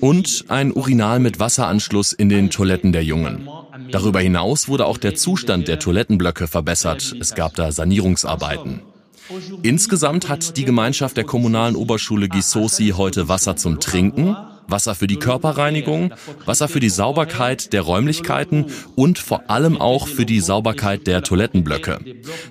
[0.00, 3.48] und ein Urinal mit Wasseranschluss in den Toiletten der Jungen.
[3.90, 7.14] Darüber hinaus wurde auch der Zustand der Toilettenblöcke verbessert.
[7.20, 8.82] Es gab da Sanierungsarbeiten.
[9.62, 14.36] Insgesamt hat die Gemeinschaft der kommunalen Oberschule Gisosi heute Wasser zum Trinken,
[14.68, 20.26] Wasser für die Körperreinigung, Wasser für die Sauberkeit der Räumlichkeiten und vor allem auch für
[20.26, 21.98] die Sauberkeit der Toilettenblöcke.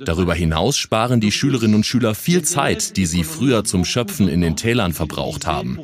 [0.03, 4.41] Darüber hinaus sparen die Schülerinnen und Schüler viel Zeit, die sie früher zum Schöpfen in
[4.41, 5.79] den Tälern verbraucht haben.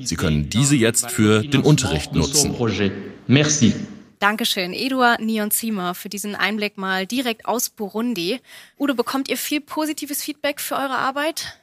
[0.00, 2.54] Sie können diese jetzt für den Unterricht nutzen.
[3.26, 3.74] Merci.
[4.22, 8.40] Dankeschön, Eduard Nionzima, für diesen Einblick mal direkt aus Burundi.
[8.78, 11.58] Udo, bekommt ihr viel positives Feedback für eure Arbeit?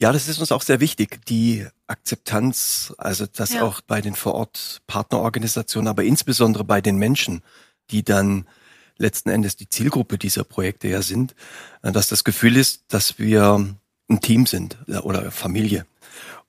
[0.00, 3.62] Ja, das ist uns auch sehr wichtig, die Akzeptanz, also dass ja.
[3.62, 7.42] auch bei den vor Ort Partnerorganisationen, aber insbesondere bei den Menschen,
[7.90, 8.48] die dann
[8.96, 11.36] letzten Endes die Zielgruppe dieser Projekte ja sind,
[11.80, 13.76] dass das Gefühl ist, dass wir
[14.08, 15.86] ein Team sind äh, oder Familie.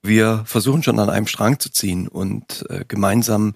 [0.02, 3.54] Wir versuchen schon an einem Strang zu ziehen und äh, gemeinsam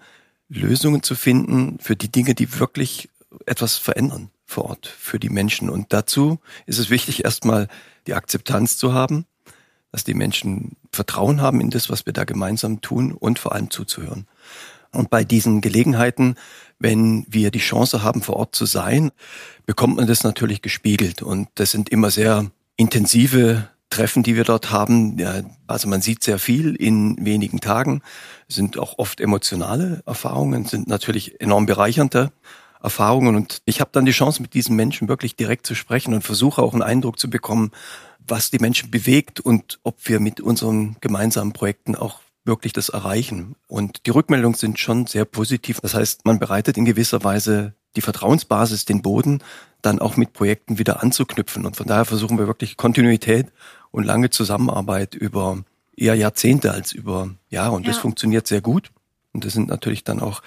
[0.50, 3.10] Lösungen zu finden für die Dinge, die wirklich
[3.46, 5.70] etwas verändern vor Ort für die Menschen.
[5.70, 7.68] Und dazu ist es wichtig, erstmal
[8.08, 9.26] die Akzeptanz zu haben,
[9.92, 13.70] dass die Menschen Vertrauen haben in das, was wir da gemeinsam tun und vor allem
[13.70, 14.28] zuzuhören.
[14.92, 16.36] Und bei diesen Gelegenheiten,
[16.80, 19.12] wenn wir die Chance haben, vor Ort zu sein,
[19.66, 21.22] bekommt man das natürlich gespiegelt.
[21.22, 25.18] Und das sind immer sehr intensive Treffen, die wir dort haben.
[25.18, 28.02] Ja, also man sieht sehr viel in wenigen Tagen,
[28.48, 32.32] sind auch oft emotionale Erfahrungen, sind natürlich enorm bereichernde
[32.84, 33.36] Erfahrungen.
[33.36, 36.62] Und ich habe dann die Chance, mit diesen Menschen wirklich direkt zu sprechen und versuche
[36.62, 37.72] auch einen Eindruck zu bekommen,
[38.28, 43.56] was die Menschen bewegt und ob wir mit unseren gemeinsamen Projekten auch wirklich das erreichen.
[43.68, 45.80] Und die Rückmeldungen sind schon sehr positiv.
[45.82, 49.42] Das heißt, man bereitet in gewisser Weise die Vertrauensbasis, den Boden,
[49.82, 51.66] dann auch mit Projekten wieder anzuknüpfen.
[51.66, 53.52] Und von daher versuchen wir wirklich Kontinuität
[53.96, 55.64] und lange Zusammenarbeit über
[55.96, 57.76] eher Jahrzehnte als über Jahre.
[57.76, 57.94] Und ja.
[57.94, 58.92] das funktioniert sehr gut.
[59.32, 60.42] Und das sind natürlich dann auch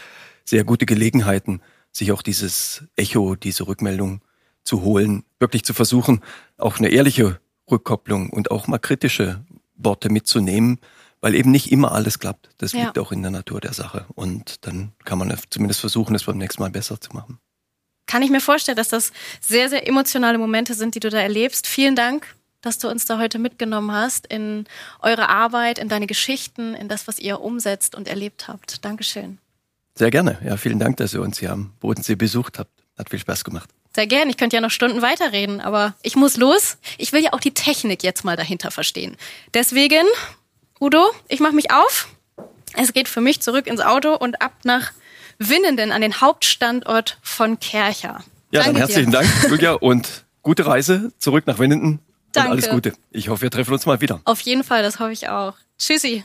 [0.44, 4.20] sehr gute Gelegenheiten, sich auch dieses Echo, diese Rückmeldung
[4.64, 6.20] zu holen, wirklich zu versuchen,
[6.58, 9.42] auch eine ehrliche Rückkopplung und auch mal kritische
[9.76, 10.78] Worte mitzunehmen,
[11.22, 12.50] weil eben nicht immer alles klappt.
[12.58, 12.84] Das ja.
[12.84, 14.04] liegt auch in der Natur der Sache.
[14.14, 17.38] Und dann kann man zumindest versuchen, es beim nächsten Mal besser zu machen.
[18.04, 21.66] Kann ich mir vorstellen, dass das sehr, sehr emotionale Momente sind, die du da erlebst.
[21.66, 22.34] Vielen Dank,
[22.68, 24.66] dass du uns da heute mitgenommen hast in
[25.00, 28.84] eure Arbeit, in deine Geschichten, in das, was ihr umsetzt und erlebt habt.
[28.84, 29.38] Dankeschön.
[29.94, 30.38] Sehr gerne.
[30.44, 32.70] Ja, vielen Dank, dass ihr uns hier am Bodensee besucht habt.
[32.98, 33.70] Hat viel Spaß gemacht.
[33.94, 34.28] Sehr gern.
[34.28, 36.76] Ich könnte ja noch Stunden weiterreden, aber ich muss los.
[36.98, 39.16] Ich will ja auch die Technik jetzt mal dahinter verstehen.
[39.54, 40.04] Deswegen,
[40.78, 42.08] Udo, ich mache mich auf.
[42.76, 44.92] Es geht für mich zurück ins Auto und ab nach
[45.38, 48.22] Winnenden an den Hauptstandort von Kercher.
[48.50, 49.20] Ja, Danke dann herzlichen dir.
[49.20, 52.00] Dank, Julia, und gute Reise zurück nach Winnenden.
[52.32, 52.50] Danke.
[52.50, 52.92] Und alles Gute.
[53.10, 54.20] Ich hoffe, wir treffen uns mal wieder.
[54.24, 55.54] Auf jeden Fall, das hoffe ich auch.
[55.78, 56.24] Tschüssi.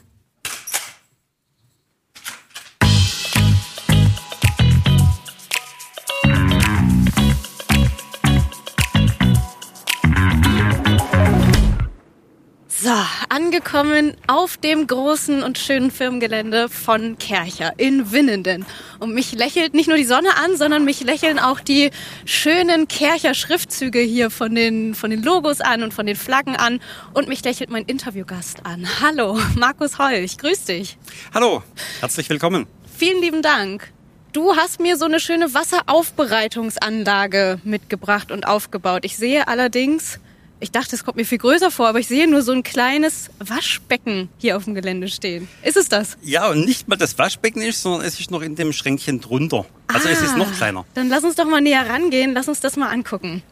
[13.44, 18.66] Angekommen auf dem großen und schönen Firmengelände von Kercher in Winnenden.
[19.00, 21.92] Und mich lächelt nicht nur die Sonne an, sondern mich lächeln auch die
[22.24, 26.80] schönen Kercher Schriftzüge hier von den, von den Logos an und von den Flaggen an.
[27.14, 28.88] Und mich lächelt mein Interviewgast an.
[29.02, 30.98] Hallo, Markus Holch, grüß dich.
[31.34, 31.64] Hallo,
[32.00, 32.66] herzlich willkommen.
[32.96, 33.92] Vielen lieben Dank.
[34.32, 39.04] Du hast mir so eine schöne Wasseraufbereitungsanlage mitgebracht und aufgebaut.
[39.04, 40.22] Ich sehe allerdings
[40.64, 43.30] ich dachte, es kommt mir viel größer vor, aber ich sehe nur so ein kleines
[43.40, 45.50] Waschbecken hier auf dem Gelände stehen.
[45.62, 46.18] Ist es das?
[46.22, 49.66] Ja, und nicht mal das Waschbecken ist, sondern es ist noch in dem Schränkchen drunter.
[49.88, 50.86] Also ah, es ist noch ah, kleiner.
[50.94, 53.44] Dann lass uns doch mal näher rangehen, lass uns das mal angucken.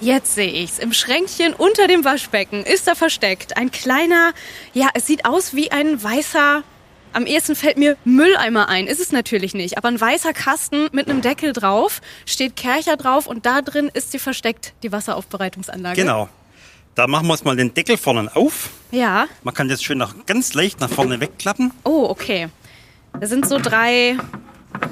[0.00, 0.80] Jetzt sehe ich's.
[0.80, 4.32] Im Schränkchen unter dem Waschbecken ist da versteckt ein kleiner,
[4.72, 6.64] ja, es sieht aus wie ein weißer
[7.14, 8.86] am ehesten fällt mir Mülleimer ein.
[8.86, 9.78] Ist es natürlich nicht.
[9.78, 14.12] Aber ein weißer Kasten mit einem Deckel drauf, steht Kercher drauf und da drin ist
[14.12, 16.00] sie versteckt, die Wasseraufbereitungsanlage.
[16.00, 16.28] Genau.
[16.94, 18.70] Da machen wir jetzt mal den Deckel vorne auf.
[18.92, 19.26] Ja.
[19.42, 21.72] Man kann jetzt schön nach, ganz leicht nach vorne wegklappen.
[21.82, 22.48] Oh, okay.
[23.20, 24.16] Da sind so drei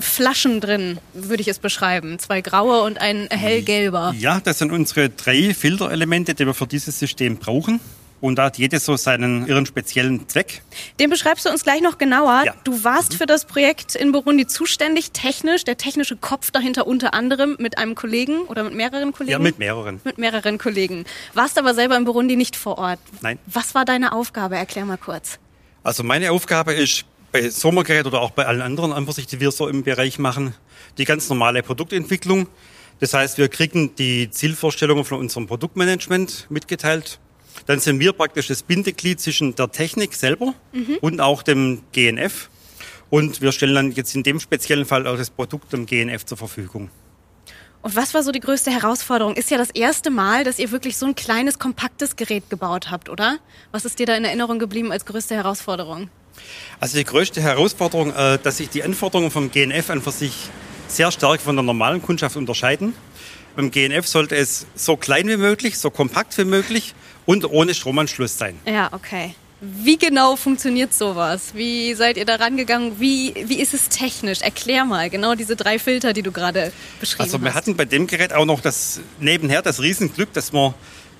[0.00, 2.18] Flaschen drin, würde ich es beschreiben.
[2.18, 4.14] Zwei graue und ein hellgelber.
[4.18, 7.80] Ja, das sind unsere drei Filterelemente, die wir für dieses System brauchen
[8.22, 10.62] und da hat jedes so seinen ihren speziellen Zweck.
[11.00, 12.44] Den beschreibst du uns gleich noch genauer.
[12.46, 12.54] Ja.
[12.62, 13.16] Du warst mhm.
[13.16, 17.96] für das Projekt in Burundi zuständig, technisch, der technische Kopf dahinter unter anderem mit einem
[17.96, 19.32] Kollegen oder mit mehreren Kollegen?
[19.32, 20.00] Ja, mit mehreren.
[20.04, 21.04] Mit mehreren Kollegen.
[21.34, 23.00] Warst aber selber in Burundi nicht vor Ort.
[23.22, 23.40] Nein.
[23.46, 24.56] Was war deine Aufgabe?
[24.56, 25.40] Erklär mal kurz.
[25.82, 29.66] Also meine Aufgabe ist bei Sommergerät oder auch bei allen anderen Anversichten, die wir so
[29.66, 30.54] im Bereich machen,
[30.96, 32.46] die ganz normale Produktentwicklung.
[33.00, 37.18] Das heißt, wir kriegen die Zielvorstellungen von unserem Produktmanagement mitgeteilt
[37.66, 40.98] dann sind wir praktisch das Bindeglied zwischen der Technik selber mhm.
[41.00, 42.48] und auch dem GNF.
[43.10, 46.38] Und wir stellen dann jetzt in dem speziellen Fall auch das Produkt dem GNF zur
[46.38, 46.90] Verfügung.
[47.82, 49.34] Und was war so die größte Herausforderung?
[49.34, 53.08] Ist ja das erste Mal, dass ihr wirklich so ein kleines, kompaktes Gerät gebaut habt,
[53.08, 53.38] oder?
[53.72, 56.08] Was ist dir da in Erinnerung geblieben als größte Herausforderung?
[56.80, 60.48] Also die größte Herausforderung, äh, dass sich die Anforderungen vom GNF an für sich
[60.86, 62.94] sehr stark von der normalen Kundschaft unterscheiden.
[63.56, 66.94] Beim GNF sollte es so klein wie möglich, so kompakt wie möglich
[67.26, 68.58] und ohne Stromanschluss sein.
[68.66, 69.34] Ja, okay.
[69.60, 71.54] Wie genau funktioniert sowas?
[71.54, 72.98] Wie seid ihr da rangegangen?
[72.98, 74.40] Wie, wie ist es technisch?
[74.40, 77.34] Erklär mal genau diese drei Filter, die du gerade beschrieben hast.
[77.34, 77.56] Also wir hast.
[77.58, 80.74] hatten bei dem Gerät auch noch das nebenher das Riesenglück, dass wir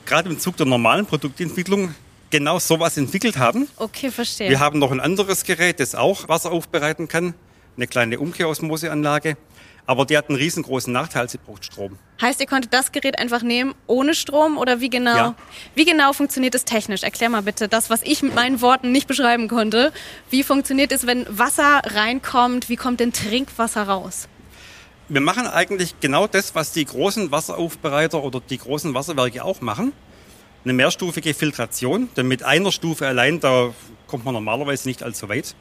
[0.07, 1.95] gerade im Zug der normalen Produktentwicklung
[2.31, 3.69] genau sowas entwickelt haben.
[3.77, 4.51] Okay, verstehe.
[4.51, 7.35] Wir haben noch ein anderes Gerät, das auch Wasser aufbereiten kann,
[7.77, 9.37] eine kleine Umkehrosmoseanlage.
[9.85, 11.99] Aber die hat einen riesengroßen Nachteil, sie braucht Strom.
[12.21, 15.17] Heißt, ihr konntet das Gerät einfach nehmen ohne Strom oder wie genau?
[15.17, 15.35] Ja.
[15.75, 17.03] Wie genau funktioniert es technisch?
[17.03, 19.93] Erklär mal bitte das, was ich mit meinen Worten nicht beschreiben konnte.
[20.31, 22.69] Wie funktioniert es, wenn Wasser reinkommt?
[22.69, 24.29] Wie kommt denn Trinkwasser raus?
[25.09, 29.93] Wir machen eigentlich genau das, was die großen Wasseraufbereiter oder die großen Wasserwerke auch machen.
[30.65, 33.75] Eine mehrstufige Filtration, denn mit einer Stufe allein, da
[34.07, 35.57] kommt man normalerweise nicht allzu weit.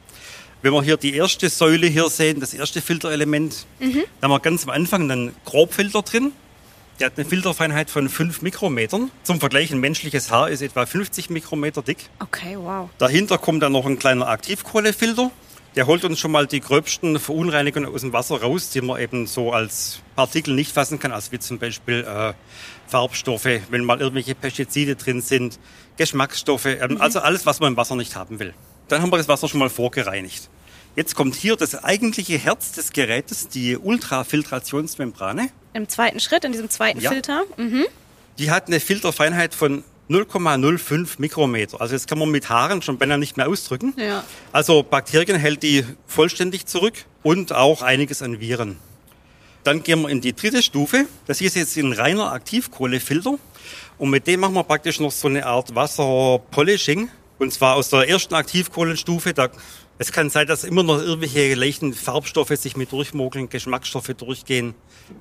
[0.62, 4.04] Wenn wir hier die erste Säule hier sehen, das erste Filterelement, mhm.
[4.20, 6.30] da haben wir ganz am Anfang einen Grobfilter drin.
[7.00, 9.10] Der hat eine Filterfeinheit von 5 Mikrometern.
[9.24, 12.08] Zum Vergleich, ein menschliches Haar ist etwa 50 Mikrometer dick.
[12.20, 12.88] Okay, wow.
[12.98, 15.32] Dahinter kommt dann noch ein kleiner Aktivkohlefilter.
[15.74, 19.26] Der holt uns schon mal die gröbsten Verunreinigungen aus dem Wasser raus, die man eben
[19.26, 22.34] so als Partikel nicht fassen kann, also wie zum Beispiel äh,
[22.86, 25.58] Farbstoffe, wenn mal irgendwelche Pestizide drin sind,
[25.96, 27.00] Geschmacksstoffe, ähm, mhm.
[27.00, 28.54] also alles, was man im Wasser nicht haben will.
[28.88, 30.48] Dann haben wir das Wasser schon mal vorgereinigt.
[30.94, 35.48] Jetzt kommt hier das eigentliche Herz des Gerätes, die Ultrafiltrationsmembrane.
[35.72, 37.10] Im zweiten Schritt, in diesem zweiten ja.
[37.10, 37.44] Filter.
[37.56, 37.86] Mhm.
[38.38, 41.80] Die hat eine Filterfeinheit von 0,05 Mikrometer.
[41.80, 43.94] Also jetzt kann man mit Haaren schon beinahe nicht mehr ausdrücken.
[43.96, 44.24] Ja.
[44.52, 48.76] Also Bakterien hält die vollständig zurück und auch einiges an Viren.
[49.64, 51.06] Dann gehen wir in die dritte Stufe.
[51.26, 53.38] Das hier ist jetzt ein reiner Aktivkohlefilter.
[53.96, 57.08] Und mit dem machen wir praktisch noch so eine Art Wasserpolishing.
[57.42, 59.34] Und zwar aus der ersten Aktivkohlenstufe.
[59.34, 59.48] Da,
[59.98, 64.76] es kann sein, dass immer noch irgendwelche leichten Farbstoffe sich mit durchmogeln, Geschmacksstoffe durchgehen.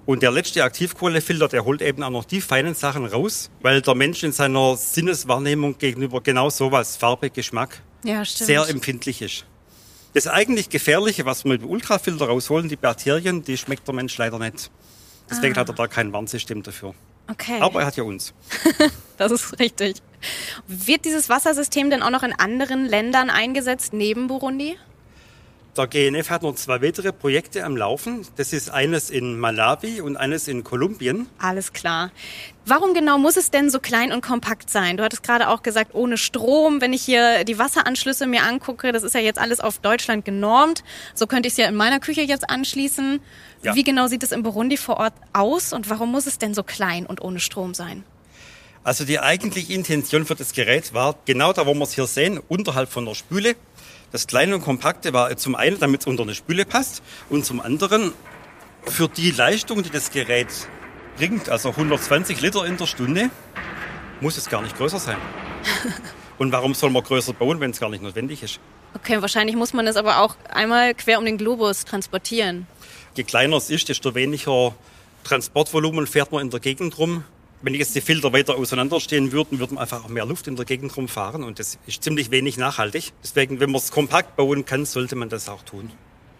[0.05, 3.95] Und der letzte Aktivkohlefilter, der holt eben auch noch die feinen Sachen raus, weil der
[3.95, 9.45] Mensch in seiner Sinneswahrnehmung gegenüber genau sowas, Farbe, Geschmack, ja, sehr empfindlich ist.
[10.13, 14.15] Das eigentlich Gefährliche, was wir mit dem Ultrafilter rausholen, die Bakterien, die schmeckt der Mensch
[14.19, 14.69] leider nicht.
[15.27, 15.61] Deswegen ah.
[15.61, 16.93] hat er da kein Warnsystem dafür.
[17.31, 17.59] Okay.
[17.61, 18.31] Aber er hat ja uns.
[19.17, 20.03] das ist richtig.
[20.67, 24.77] Wird dieses Wassersystem denn auch noch in anderen Ländern eingesetzt neben Burundi?
[25.77, 28.27] Der GNF hat noch zwei weitere Projekte am Laufen.
[28.35, 31.27] Das ist eines in Malawi und eines in Kolumbien.
[31.37, 32.11] Alles klar.
[32.65, 34.97] Warum genau muss es denn so klein und kompakt sein?
[34.97, 36.81] Du hattest gerade auch gesagt, ohne Strom.
[36.81, 40.83] Wenn ich hier die Wasseranschlüsse mir angucke, das ist ja jetzt alles auf Deutschland genormt.
[41.15, 43.21] So könnte ich es ja in meiner Küche jetzt anschließen.
[43.63, 43.73] Ja.
[43.73, 46.63] Wie genau sieht es in Burundi vor Ort aus und warum muss es denn so
[46.63, 48.03] klein und ohne Strom sein?
[48.83, 52.39] Also die eigentliche Intention für das Gerät war genau da, wo wir es hier sehen,
[52.47, 53.55] unterhalb von der Spüle.
[54.11, 57.61] Das kleine und kompakte war zum einen, damit es unter eine Spüle passt und zum
[57.61, 58.11] anderen
[58.85, 60.47] für die Leistung, die das Gerät
[61.15, 63.29] bringt, also 120 Liter in der Stunde,
[64.19, 65.17] muss es gar nicht größer sein.
[66.39, 68.59] und warum soll man größer bauen, wenn es gar nicht notwendig ist?
[68.95, 72.65] Okay, wahrscheinlich muss man es aber auch einmal quer um den Globus transportieren.
[73.15, 74.73] Je kleiner es ist, desto weniger
[75.23, 77.23] Transportvolumen fährt man in der Gegend rum.
[77.63, 80.65] Wenn jetzt die Filter weiter auseinanderstehen würden, würde man einfach auch mehr Luft in der
[80.65, 83.13] Gegend rumfahren und das ist ziemlich wenig nachhaltig.
[83.23, 85.91] Deswegen, wenn man es kompakt bauen kann, sollte man das auch tun.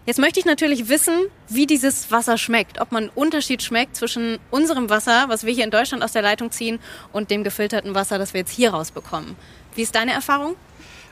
[0.07, 1.13] Jetzt möchte ich natürlich wissen,
[1.47, 2.81] wie dieses Wasser schmeckt.
[2.81, 6.23] Ob man einen Unterschied schmeckt zwischen unserem Wasser, was wir hier in Deutschland aus der
[6.23, 6.79] Leitung ziehen,
[7.13, 9.35] und dem gefilterten Wasser, das wir jetzt hier rausbekommen.
[9.75, 10.55] Wie ist deine Erfahrung?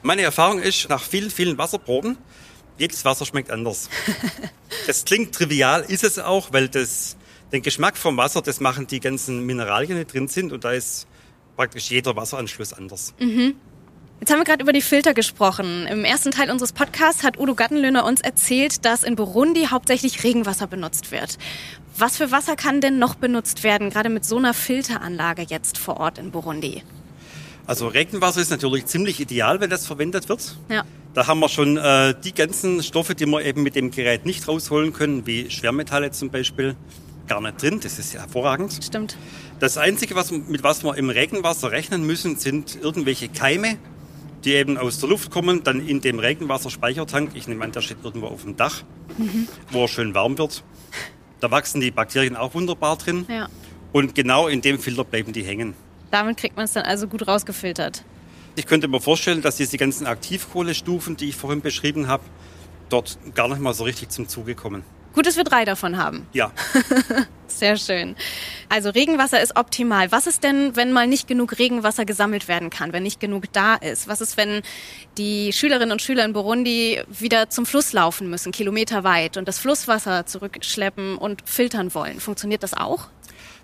[0.01, 2.17] Meine Erfahrung ist, nach vielen, vielen Wasserproben,
[2.79, 3.89] jedes Wasser schmeckt anders.
[4.87, 7.15] das klingt trivial, ist es auch, weil das
[7.51, 11.07] den Geschmack vom Wasser, das machen die ganzen Mineralien, die drin sind und da ist
[11.55, 13.13] praktisch jeder Wasseranschluss anders.
[13.19, 13.55] Mhm.
[14.19, 15.87] Jetzt haben wir gerade über die Filter gesprochen.
[15.87, 20.67] Im ersten Teil unseres Podcasts hat Udo Gattenlöhner uns erzählt, dass in Burundi hauptsächlich Regenwasser
[20.67, 21.37] benutzt wird.
[21.97, 25.97] Was für Wasser kann denn noch benutzt werden, gerade mit so einer Filteranlage jetzt vor
[25.97, 26.83] Ort in Burundi?
[27.65, 30.57] Also Regenwasser ist natürlich ziemlich ideal, wenn das verwendet wird.
[30.69, 30.83] Ja.
[31.13, 34.47] Da haben wir schon äh, die ganzen Stoffe, die wir eben mit dem Gerät nicht
[34.47, 36.75] rausholen können, wie Schwermetalle zum Beispiel
[37.29, 37.79] gar nicht drin.
[37.81, 38.77] Das ist ja hervorragend.
[38.83, 39.15] Stimmt.
[39.59, 43.77] Das Einzige, was, mit was wir im Regenwasser rechnen müssen, sind irgendwelche Keime,
[44.43, 47.97] die eben aus der Luft kommen, dann in dem Regenwasserspeichertank, ich nehme an, der steht
[48.03, 48.83] irgendwo auf dem Dach,
[49.17, 49.47] mhm.
[49.71, 50.63] wo er schön warm wird.
[51.39, 53.25] Da wachsen die Bakterien auch wunderbar drin.
[53.29, 53.47] Ja.
[53.91, 55.73] Und genau in dem Filter bleiben die hängen.
[56.11, 58.03] Damit kriegt man es dann also gut rausgefiltert.
[58.55, 62.23] Ich könnte mir vorstellen, dass diese ganzen Aktivkohlestufen, die ich vorhin beschrieben habe,
[62.89, 64.83] dort gar nicht mal so richtig zum Zuge kommen.
[65.19, 66.25] Gut, dass wir drei davon haben.
[66.31, 66.53] Ja.
[67.47, 68.15] Sehr schön.
[68.69, 70.13] Also Regenwasser ist optimal.
[70.13, 73.75] Was ist denn, wenn mal nicht genug Regenwasser gesammelt werden kann, wenn nicht genug da
[73.75, 74.07] ist?
[74.07, 74.61] Was ist, wenn
[75.17, 80.25] die Schülerinnen und Schüler in Burundi wieder zum Fluss laufen müssen, kilometerweit, und das Flusswasser
[80.25, 82.21] zurückschleppen und filtern wollen?
[82.21, 83.09] Funktioniert das auch?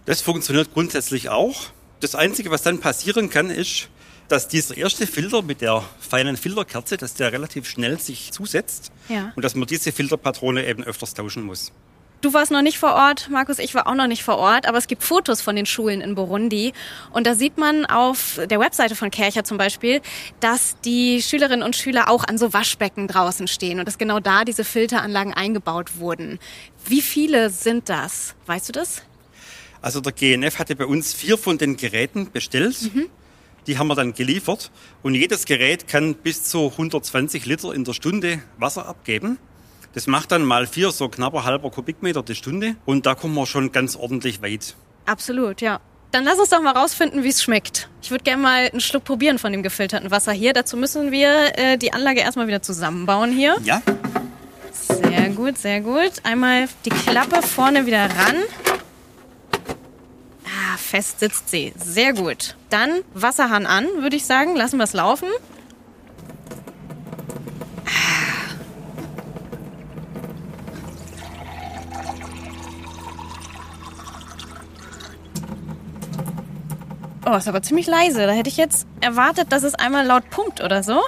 [0.03, 1.67] Das funktioniert grundsätzlich auch.
[2.01, 3.87] Das Einzige, was dann passieren kann, ist,
[4.27, 9.31] dass dieser erste Filter mit der feinen Filterkerze, dass der relativ schnell sich zusetzt ja.
[9.35, 11.71] und dass man diese Filterpatrone eben öfters tauschen muss.
[12.21, 14.79] Du warst noch nicht vor Ort, Markus, ich war auch noch nicht vor Ort, aber
[14.79, 16.73] es gibt Fotos von den Schulen in Burundi
[17.11, 20.01] und da sieht man auf der Webseite von Kercher zum Beispiel,
[20.39, 24.43] dass die Schülerinnen und Schüler auch an so Waschbecken draußen stehen und dass genau da
[24.43, 26.39] diese Filteranlagen eingebaut wurden.
[26.88, 28.33] Wie viele sind das?
[28.47, 29.03] Weißt du das?
[29.81, 32.91] Also der GNF hatte bei uns vier von den Geräten bestellt.
[32.91, 33.07] Mhm.
[33.67, 37.93] Die haben wir dann geliefert und jedes Gerät kann bis zu 120 Liter in der
[37.93, 39.38] Stunde Wasser abgeben.
[39.93, 43.45] Das macht dann mal vier, so knapper halber Kubikmeter die Stunde und da kommen wir
[43.45, 44.75] schon ganz ordentlich weit.
[45.06, 45.80] Absolut, ja.
[46.12, 47.89] Dann lass uns doch mal rausfinden, wie es schmeckt.
[48.01, 50.54] Ich würde gerne mal einen Schluck probieren von dem gefilterten Wasser hier.
[50.54, 53.58] Dazu müssen wir äh, die Anlage erstmal wieder zusammenbauen hier.
[53.63, 53.82] Ja.
[54.71, 56.12] Sehr gut, sehr gut.
[56.23, 58.36] Einmal die Klappe vorne wieder ran
[60.86, 61.74] fest sitzt sie.
[61.78, 62.56] Sehr gut.
[62.69, 64.56] Dann Wasserhahn an, würde ich sagen.
[64.56, 65.28] Lassen wir es laufen.
[77.28, 78.28] Oh, ist aber ziemlich leise.
[78.28, 81.02] Da hätte ich jetzt erwartet, dass es einmal laut pumpt oder so.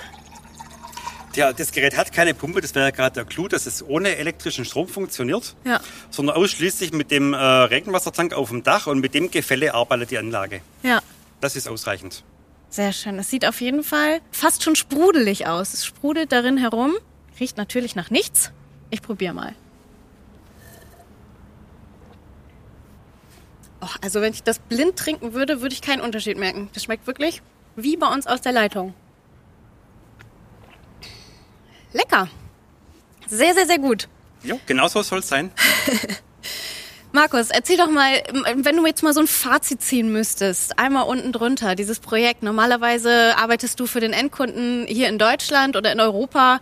[1.38, 4.16] Ja, das Gerät hat keine Pumpe, das wäre ja gerade der Clou, dass es ohne
[4.16, 5.80] elektrischen Strom funktioniert, ja.
[6.10, 10.18] sondern ausschließlich mit dem äh, Regenwassertank auf dem Dach und mit dem Gefälle arbeitet die
[10.18, 10.62] Anlage.
[10.82, 11.00] Ja.
[11.40, 12.24] Das ist ausreichend.
[12.72, 13.18] Sehr schön.
[13.18, 15.76] Das sieht auf jeden Fall fast schon sprudelig aus.
[15.76, 16.96] Es sprudelt darin herum,
[17.40, 18.52] riecht natürlich nach nichts.
[18.90, 19.54] Ich probiere mal.
[23.82, 26.72] Oh, also wenn ich das blind trinken würde, würde ich keinen Unterschied merken.
[26.74, 27.44] Das schmeckt wirklich
[27.76, 28.96] wie bei uns aus der Leitung.
[31.94, 32.30] Lecker.
[33.28, 34.08] Sehr, sehr, sehr gut.
[34.44, 35.52] Ja, genau so soll es sein.
[37.12, 38.22] Markus, erzähl doch mal,
[38.56, 42.44] wenn du jetzt mal so ein Fazit ziehen müsstest, einmal unten drunter, dieses Projekt.
[42.44, 46.60] Normalerweise arbeitest du für den Endkunden hier in Deutschland oder in Europa.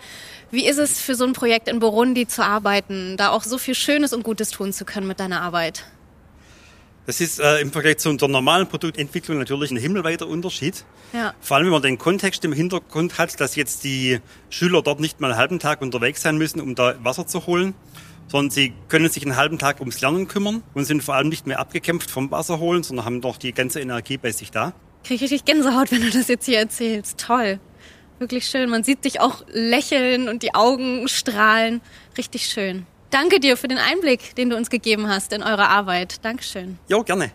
[0.52, 3.76] Wie ist es für so ein Projekt in Burundi zu arbeiten, da auch so viel
[3.76, 5.84] Schönes und Gutes tun zu können mit deiner Arbeit?
[7.06, 10.86] Das ist äh, im Vergleich zu der normalen Produktentwicklung natürlich ein himmelweiter Unterschied.
[11.14, 11.36] Ja.
[11.40, 15.20] Vor allem, wenn man den Kontext im Hintergrund hat, dass jetzt die Schüler dort nicht
[15.20, 17.76] mal einen halben Tag unterwegs sein müssen, um da Wasser zu holen,
[18.28, 21.46] sondern sie können sich einen halben Tag ums Lernen kümmern und sind vor allem nicht
[21.46, 24.74] mehr abgekämpft vom Wasser holen, sondern haben doch die ganze Energie bei sich da.
[25.04, 27.20] Krieg ich richtig Gänsehaut, wenn du das jetzt hier erzählst.
[27.20, 27.60] Toll.
[28.18, 28.70] Wirklich schön.
[28.70, 31.82] Man sieht dich auch lächeln und die Augen strahlen.
[32.18, 32.88] Richtig schön.
[33.10, 36.24] Danke dir für den Einblick, den du uns gegeben hast in eure Arbeit.
[36.24, 36.78] Dankeschön.
[36.90, 37.32] Jo, gerne.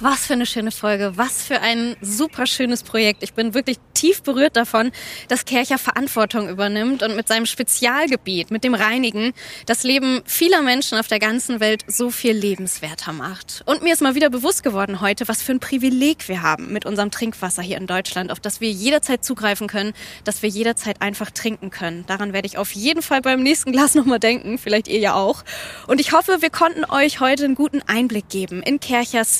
[0.00, 3.22] Was für eine schöne Folge, was für ein super schönes Projekt.
[3.22, 4.92] Ich bin wirklich tief berührt davon,
[5.28, 9.32] dass Kercher Verantwortung übernimmt und mit seinem Spezialgebiet, mit dem Reinigen,
[9.66, 13.62] das Leben vieler Menschen auf der ganzen Welt so viel lebenswerter macht.
[13.66, 16.86] Und mir ist mal wieder bewusst geworden heute, was für ein Privileg wir haben mit
[16.86, 19.92] unserem Trinkwasser hier in Deutschland, auf das wir jederzeit zugreifen können,
[20.24, 22.04] dass wir jederzeit einfach trinken können.
[22.06, 25.44] Daran werde ich auf jeden Fall beim nächsten Glas nochmal denken, vielleicht ihr ja auch.
[25.86, 29.36] Und ich hoffe, wir konnten euch heute einen guten Einblick geben in Kerchers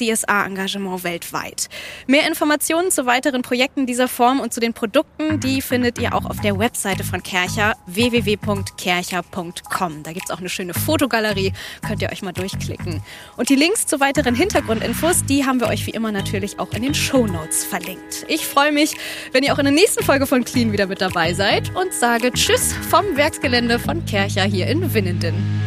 [0.51, 1.69] CSA-Engagement weltweit.
[2.07, 6.27] Mehr Informationen zu weiteren Projekten dieser Form und zu den Produkten, die findet ihr auch
[6.27, 10.03] auf der Webseite von Kercher www.kercher.com.
[10.03, 11.53] Da gibt's auch eine schöne Fotogalerie,
[11.87, 13.03] könnt ihr euch mal durchklicken.
[13.37, 16.83] Und die Links zu weiteren Hintergrundinfos, die haben wir euch wie immer natürlich auch in
[16.83, 18.27] den Show Notes verlinkt.
[18.29, 18.95] Ich freue mich,
[19.33, 22.33] wenn ihr auch in der nächsten Folge von Clean wieder mit dabei seid und sage
[22.33, 25.61] Tschüss vom Werksgelände von Kercher hier in Winnenden.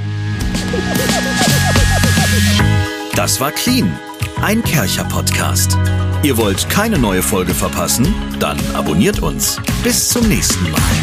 [3.16, 3.92] Das war Clean,
[4.44, 5.78] ein Kercher-Podcast.
[6.22, 8.14] Ihr wollt keine neue Folge verpassen?
[8.40, 9.58] Dann abonniert uns.
[9.84, 11.03] Bis zum nächsten Mal.